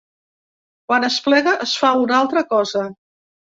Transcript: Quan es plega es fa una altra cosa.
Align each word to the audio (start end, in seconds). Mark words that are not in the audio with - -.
Quan 0.89 1.05
es 1.09 1.17
plega 1.27 1.55
es 1.67 1.75
fa 1.83 1.93
una 2.07 2.19
altra 2.23 2.45
cosa. 2.57 2.89